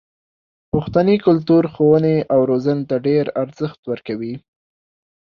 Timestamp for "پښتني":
0.71-1.15